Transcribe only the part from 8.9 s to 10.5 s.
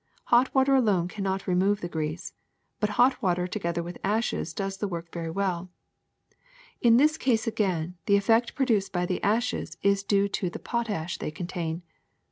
by the ashes is due to